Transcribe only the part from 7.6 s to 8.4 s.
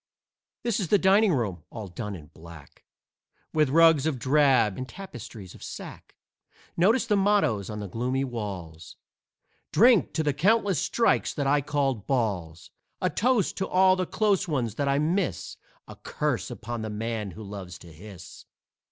on the gloomy